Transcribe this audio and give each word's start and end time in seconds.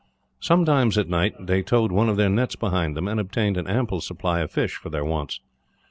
Sometimes 0.39 0.97
at 0.97 1.07
night 1.07 1.35
they 1.39 1.61
towed 1.61 1.91
one 1.91 2.09
of 2.09 2.17
their 2.17 2.27
nets 2.27 2.55
behind 2.55 2.97
them, 2.97 3.07
and 3.07 3.19
obtained 3.19 3.55
an 3.55 3.67
ample 3.67 4.01
supply 4.01 4.39
of 4.39 4.49
fish 4.49 4.73
for 4.77 4.89
their 4.89 5.05
wants. 5.05 5.41